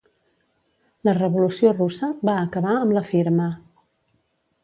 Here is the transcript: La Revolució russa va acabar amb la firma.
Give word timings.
La 1.09 1.13
Revolució 1.17 1.73
russa 1.75 2.09
va 2.29 2.37
acabar 2.47 2.73
amb 2.79 2.97
la 2.99 3.03
firma. 3.13 3.49